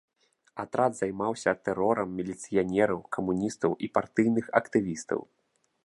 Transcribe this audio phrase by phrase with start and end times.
[0.61, 5.19] Атрад займаўся тэрорам міліцыянераў, камуністаў і партыйных актывістаў.